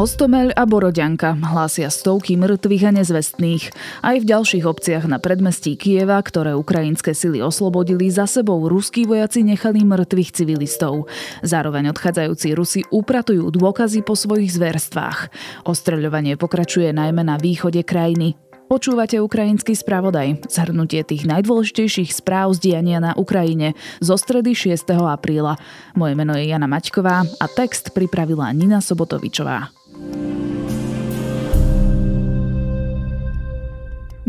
Hostomeľ 0.00 0.56
a 0.56 0.64
Boroďanka 0.64 1.36
hlásia 1.36 1.92
stovky 1.92 2.32
mŕtvych 2.32 2.88
a 2.88 2.92
nezvestných. 2.96 3.68
Aj 4.00 4.16
v 4.16 4.24
ďalších 4.24 4.64
obciach 4.64 5.04
na 5.04 5.20
predmestí 5.20 5.76
Kieva, 5.76 6.16
ktoré 6.24 6.56
ukrajinské 6.56 7.12
sily 7.12 7.44
oslobodili, 7.44 8.08
za 8.08 8.24
sebou 8.24 8.64
ruskí 8.64 9.04
vojaci 9.04 9.44
nechali 9.44 9.84
mŕtvych 9.84 10.32
civilistov. 10.32 11.04
Zároveň 11.44 11.92
odchádzajúci 11.92 12.48
Rusi 12.56 12.80
upratujú 12.88 13.52
dôkazy 13.52 14.00
po 14.00 14.16
svojich 14.16 14.56
zverstvách. 14.56 15.28
Ostreľovanie 15.68 16.40
pokračuje 16.40 16.96
najmä 16.96 17.20
na 17.20 17.36
východe 17.36 17.84
krajiny. 17.84 18.40
Počúvate 18.72 19.20
ukrajinský 19.20 19.76
spravodaj, 19.76 20.48
zhrnutie 20.48 21.04
tých 21.04 21.28
najdôležitejších 21.28 22.14
správ 22.14 22.56
z 22.56 22.72
diania 22.72 23.04
na 23.04 23.12
Ukrajine 23.20 23.76
zo 24.00 24.16
stredy 24.16 24.56
6. 24.56 24.96
apríla. 24.96 25.60
Moje 25.92 26.16
meno 26.16 26.32
je 26.40 26.48
Jana 26.48 26.70
Maťková 26.70 27.20
a 27.20 27.46
text 27.52 27.92
pripravila 27.92 28.48
Nina 28.56 28.80
Sobotovičová. 28.80 29.79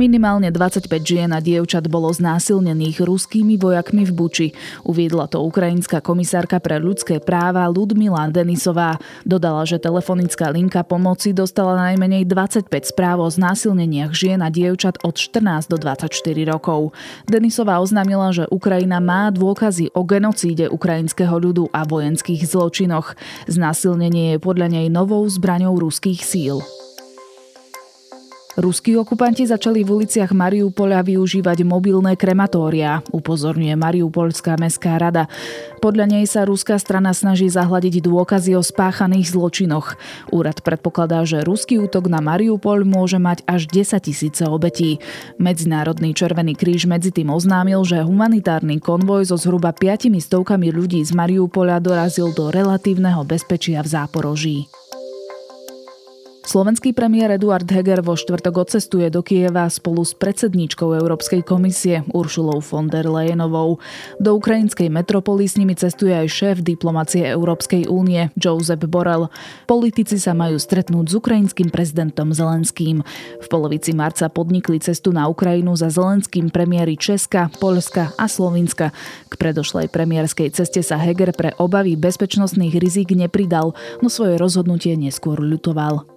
Minimálne 0.02 0.50
25 0.50 0.90
žien 1.06 1.30
a 1.30 1.38
dievčat 1.38 1.86
bolo 1.86 2.10
znásilnených 2.10 3.06
ruskými 3.06 3.54
vojakmi 3.62 4.02
v 4.02 4.10
Buči. 4.10 4.48
Uviedla 4.82 5.30
to 5.30 5.46
ukrajinská 5.46 6.02
komisárka 6.02 6.58
pre 6.58 6.82
ľudské 6.82 7.22
práva 7.22 7.70
Ludmila 7.70 8.26
Denisová. 8.34 8.98
Dodala, 9.30 9.62
že 9.62 9.78
telefonická 9.78 10.50
linka 10.50 10.82
pomoci 10.82 11.38
dostala 11.38 11.78
najmenej 11.78 12.26
25 12.26 12.66
správ 12.82 13.22
o 13.22 13.30
znásilneniach 13.30 14.10
žien 14.18 14.42
a 14.42 14.50
dievčat 14.50 14.98
od 15.06 15.14
14 15.14 15.70
do 15.70 15.78
24 15.78 16.10
rokov. 16.50 16.98
Denisová 17.30 17.78
oznámila, 17.78 18.34
že 18.34 18.50
Ukrajina 18.50 18.98
má 18.98 19.30
dôkazy 19.30 19.94
o 19.94 20.02
genocíde 20.02 20.66
ukrajinského 20.66 21.38
ľudu 21.38 21.70
a 21.78 21.86
vojenských 21.86 22.42
zločinoch. 22.50 23.14
Znásilnenie 23.46 24.34
je 24.34 24.38
podľa 24.42 24.82
nej 24.82 24.90
novou 24.90 25.22
zbraňou 25.30 25.78
ruských 25.78 26.26
síl. 26.26 26.58
Ruskí 28.60 29.00
okupanti 29.00 29.48
začali 29.48 29.80
v 29.88 30.04
uliciach 30.04 30.36
Mariupoľa 30.36 31.08
využívať 31.08 31.64
mobilné 31.64 32.20
krematória, 32.20 33.00
upozorňuje 33.16 33.80
Mariupolská 33.80 34.60
mestská 34.60 35.00
rada. 35.00 35.32
Podľa 35.80 36.12
nej 36.12 36.28
sa 36.28 36.44
ruská 36.44 36.76
strana 36.76 37.16
snaží 37.16 37.48
zahladiť 37.48 38.04
dôkazy 38.04 38.52
o 38.60 38.60
spáchaných 38.60 39.32
zločinoch. 39.32 39.96
Úrad 40.36 40.60
predpokladá, 40.68 41.24
že 41.24 41.48
ruský 41.48 41.80
útok 41.80 42.12
na 42.12 42.20
Mariupol 42.20 42.84
môže 42.84 43.24
mať 43.24 43.48
až 43.48 43.72
10 43.72 44.04
tisíce 44.04 44.44
obetí. 44.44 45.00
Medzinárodný 45.40 46.12
Červený 46.12 46.60
kríž 46.60 46.92
medzi 46.92 47.16
tým 47.16 47.32
oznámil, 47.32 47.88
že 47.88 48.04
humanitárny 48.04 48.84
konvoj 48.84 49.32
so 49.32 49.40
zhruba 49.40 49.72
5 49.72 50.12
stovkami 50.12 50.76
ľudí 50.76 51.00
z 51.08 51.16
Mariupola 51.16 51.80
dorazil 51.80 52.36
do 52.36 52.52
relatívneho 52.52 53.24
bezpečia 53.24 53.80
v 53.80 53.96
Záporoží. 53.96 54.81
Slovenský 56.52 56.92
premiér 56.92 57.40
Eduard 57.40 57.64
Heger 57.64 58.04
vo 58.04 58.20
štvrtok 58.20 58.68
odcestuje 58.68 59.08
do 59.08 59.24
Kieva 59.24 59.72
spolu 59.72 60.04
s 60.04 60.12
predsedníčkou 60.12 60.92
Európskej 61.00 61.48
komisie 61.48 62.04
Uršulou 62.12 62.60
von 62.60 62.92
der 62.92 63.08
Leyenovou. 63.08 63.80
Do 64.20 64.36
ukrajinskej 64.36 64.92
metropoly 64.92 65.48
s 65.48 65.56
nimi 65.56 65.80
cestuje 65.80 66.12
aj 66.12 66.28
šéf 66.28 66.58
diplomacie 66.60 67.24
Európskej 67.24 67.88
únie 67.88 68.36
Josep 68.36 68.84
Borrell. 68.84 69.32
Politici 69.64 70.20
sa 70.20 70.36
majú 70.36 70.60
stretnúť 70.60 71.06
s 71.08 71.14
ukrajinským 71.24 71.72
prezidentom 71.72 72.36
Zelenským. 72.36 73.00
V 73.40 73.48
polovici 73.48 73.96
marca 73.96 74.28
podnikli 74.28 74.84
cestu 74.84 75.16
na 75.16 75.32
Ukrajinu 75.32 75.80
za 75.80 75.88
Zelenským 75.88 76.52
premiéry 76.52 77.00
Česka, 77.00 77.48
Polska 77.64 78.12
a 78.20 78.28
Slovinska. 78.28 78.92
K 79.32 79.34
predošlej 79.40 79.88
premiérskej 79.88 80.52
ceste 80.52 80.84
sa 80.84 81.00
Heger 81.00 81.32
pre 81.32 81.56
obavy 81.64 81.96
bezpečnostných 81.96 82.76
rizik 82.76 83.16
nepridal, 83.16 83.72
no 84.04 84.12
svoje 84.12 84.36
rozhodnutie 84.36 85.00
neskôr 85.00 85.40
ľutoval. 85.40 86.11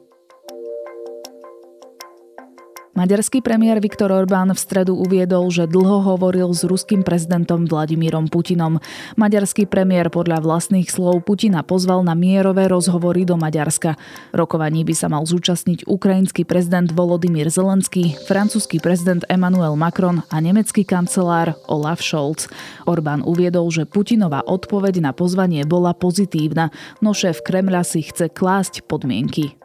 Maďarský 2.94 3.42
premiér 3.42 3.82
Viktor 3.82 4.14
Orbán 4.14 4.54
v 4.54 4.60
stredu 4.62 4.94
uviedol, 4.94 5.50
že 5.50 5.66
dlho 5.66 6.14
hovoril 6.14 6.54
s 6.54 6.62
ruským 6.62 7.02
prezidentom 7.02 7.66
Vladimírom 7.66 8.30
Putinom. 8.30 8.78
Maďarský 9.18 9.66
premiér 9.66 10.14
podľa 10.14 10.38
vlastných 10.38 10.86
slov 10.86 11.26
Putina 11.26 11.66
pozval 11.66 12.06
na 12.06 12.14
mierové 12.14 12.70
rozhovory 12.70 13.26
do 13.26 13.34
Maďarska. 13.34 13.98
Rokovaní 14.30 14.86
by 14.86 14.94
sa 14.94 15.10
mal 15.10 15.26
zúčastniť 15.26 15.90
ukrajinský 15.90 16.46
prezident 16.46 16.86
Volodymyr 16.94 17.50
Zelenský, 17.50 18.14
francúzsky 18.30 18.78
prezident 18.78 19.26
Emmanuel 19.26 19.74
Macron 19.74 20.22
a 20.30 20.38
nemecký 20.38 20.86
kancelár 20.86 21.58
Olaf 21.66 21.98
Scholz. 21.98 22.46
Orbán 22.86 23.26
uviedol, 23.26 23.74
že 23.74 23.90
Putinová 23.90 24.46
odpoveď 24.46 25.02
na 25.02 25.10
pozvanie 25.10 25.66
bola 25.66 25.98
pozitívna, 25.98 26.70
no 27.02 27.10
šéf 27.10 27.42
Kremľa 27.42 27.82
si 27.82 28.06
chce 28.06 28.30
klásť 28.30 28.86
podmienky. 28.86 29.63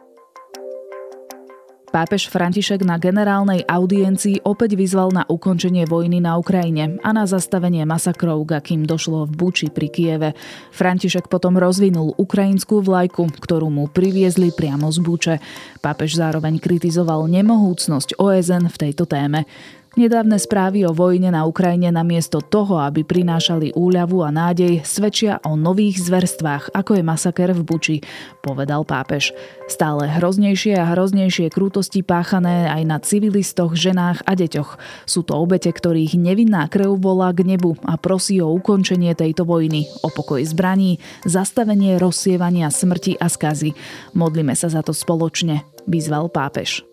Pápež 1.90 2.30
František 2.30 2.86
na 2.86 3.02
generálnej 3.02 3.66
audiencii 3.66 4.46
opäť 4.46 4.78
vyzval 4.78 5.10
na 5.10 5.26
ukončenie 5.26 5.90
vojny 5.90 6.22
na 6.22 6.38
Ukrajine 6.38 7.02
a 7.02 7.10
na 7.10 7.26
zastavenie 7.26 7.82
masakrov, 7.82 8.46
akým 8.46 8.86
došlo 8.86 9.26
v 9.26 9.34
Buči 9.34 9.74
pri 9.74 9.90
Kieve. 9.90 10.30
František 10.70 11.26
potom 11.26 11.58
rozvinul 11.58 12.14
ukrajinskú 12.14 12.78
vlajku, 12.78 13.34
ktorú 13.42 13.74
mu 13.74 13.90
priviezli 13.90 14.54
priamo 14.54 14.86
z 14.86 14.98
Buče. 15.02 15.34
Pápež 15.82 16.14
zároveň 16.14 16.62
kritizoval 16.62 17.26
nemohúcnosť 17.26 18.22
OSN 18.22 18.70
v 18.70 18.76
tejto 18.86 19.10
téme. 19.10 19.50
Nedávne 19.98 20.38
správy 20.38 20.86
o 20.86 20.94
vojne 20.94 21.34
na 21.34 21.42
Ukrajine 21.42 21.90
namiesto 21.90 22.38
toho, 22.38 22.78
aby 22.78 23.02
prinášali 23.02 23.74
úľavu 23.74 24.22
a 24.22 24.30
nádej, 24.30 24.86
svedčia 24.86 25.42
o 25.42 25.58
nových 25.58 25.98
zverstvách, 26.06 26.70
ako 26.70 26.94
je 26.94 27.02
masaker 27.02 27.50
v 27.50 27.66
Buči, 27.66 27.96
povedal 28.38 28.86
pápež. 28.86 29.34
Stále 29.66 30.06
hroznejšie 30.06 30.78
a 30.78 30.94
hroznejšie 30.94 31.50
krútosti 31.50 32.06
páchané 32.06 32.70
aj 32.70 32.82
na 32.86 33.02
civilistoch, 33.02 33.74
ženách 33.74 34.22
a 34.30 34.38
deťoch. 34.38 34.78
Sú 35.10 35.26
to 35.26 35.34
obete, 35.34 35.74
ktorých 35.74 36.14
nevinná 36.14 36.70
krv 36.70 36.94
volá 36.94 37.34
k 37.34 37.42
nebu 37.42 37.74
a 37.82 37.98
prosí 37.98 38.38
o 38.38 38.54
ukončenie 38.54 39.18
tejto 39.18 39.42
vojny, 39.42 39.90
o 40.06 40.08
pokoj 40.14 40.38
zbraní, 40.46 41.02
zastavenie 41.26 41.98
rozsievania 41.98 42.70
smrti 42.70 43.18
a 43.18 43.26
skazy. 43.26 43.74
Modlíme 44.14 44.54
sa 44.54 44.70
za 44.70 44.86
to 44.86 44.94
spoločne, 44.94 45.66
vyzval 45.90 46.30
pápež. 46.30 46.89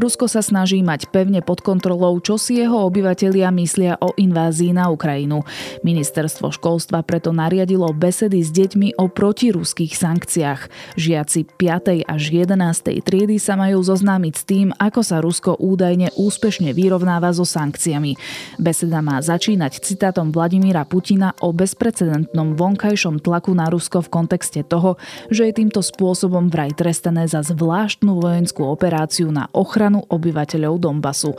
Rusko 0.00 0.32
sa 0.32 0.40
snaží 0.40 0.80
mať 0.80 1.12
pevne 1.12 1.44
pod 1.44 1.60
kontrolou, 1.60 2.16
čo 2.24 2.40
si 2.40 2.56
jeho 2.56 2.88
obyvatelia 2.88 3.52
myslia 3.52 4.00
o 4.00 4.16
invázii 4.16 4.72
na 4.72 4.88
Ukrajinu. 4.88 5.44
Ministerstvo 5.84 6.48
školstva 6.56 7.04
preto 7.04 7.36
nariadilo 7.36 7.84
besedy 7.92 8.40
s 8.40 8.48
deťmi 8.48 8.96
o 8.96 9.12
protiruských 9.12 9.92
sankciách. 9.92 10.72
Žiaci 10.96 11.52
5. 11.52 12.08
až 12.08 12.22
11. 12.32 12.56
triedy 13.04 13.36
sa 13.36 13.60
majú 13.60 13.84
zoznámiť 13.84 14.34
s 14.40 14.44
tým, 14.48 14.72
ako 14.80 15.04
sa 15.04 15.20
Rusko 15.20 15.60
údajne 15.60 16.16
úspešne 16.16 16.72
vyrovnáva 16.72 17.36
so 17.36 17.44
sankciami. 17.44 18.16
Beseda 18.56 19.04
má 19.04 19.20
začínať 19.20 19.84
citátom 19.84 20.32
Vladimíra 20.32 20.88
Putina 20.88 21.36
o 21.44 21.52
bezprecedentnom 21.52 22.56
vonkajšom 22.56 23.20
tlaku 23.20 23.52
na 23.52 23.68
Rusko 23.68 24.00
v 24.00 24.08
kontexte 24.08 24.64
toho, 24.64 24.96
že 25.28 25.52
je 25.52 25.60
týmto 25.60 25.84
spôsobom 25.84 26.48
vraj 26.48 26.72
trestané 26.72 27.28
za 27.28 27.44
zvláštnu 27.44 28.16
vojenskú 28.16 28.64
operáciu 28.64 29.28
na 29.28 29.44
ochranu 29.52 29.89
ochranu 29.90 30.06
obyvateľov 30.06 30.78
Donbasu. 30.78 31.34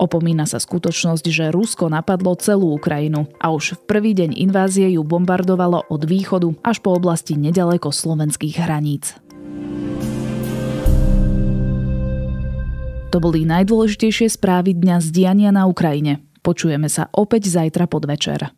Opomína 0.00 0.48
sa 0.48 0.56
skutočnosť, 0.56 1.24
že 1.28 1.52
Rusko 1.52 1.92
napadlo 1.92 2.32
celú 2.40 2.72
Ukrajinu 2.72 3.28
a 3.36 3.52
už 3.52 3.76
v 3.76 3.80
prvý 3.84 4.12
deň 4.16 4.40
invázie 4.40 4.88
ju 4.96 5.04
bombardovalo 5.04 5.84
od 5.92 6.02
východu 6.08 6.56
až 6.64 6.80
po 6.80 6.96
oblasti 6.96 7.36
nedaleko 7.36 7.92
slovenských 7.92 8.56
hraníc. 8.56 9.20
To 13.10 13.18
boli 13.18 13.42
najdôležitejšie 13.42 14.30
správy 14.30 14.78
dňa 14.78 14.96
z 15.02 15.08
diania 15.10 15.50
na 15.50 15.66
Ukrajine. 15.66 16.22
Počujeme 16.46 16.86
sa 16.86 17.10
opäť 17.10 17.50
zajtra 17.50 17.90
podvečer. 17.90 18.54